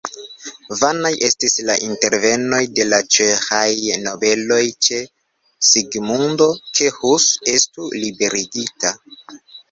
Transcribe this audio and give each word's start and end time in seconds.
Vanaj 0.77 1.09
estis 1.25 1.57
la 1.65 1.73
intervenoj 1.87 2.61
de 2.79 2.85
la 2.93 2.97
ĉeĥaj 3.15 3.65
nobeloj 4.05 4.61
ĉe 4.87 4.97
Sigmundo, 5.73 6.47
ke 6.79 6.89
Hus 6.95 7.27
estu 7.53 7.91
liberigita. 8.05 8.95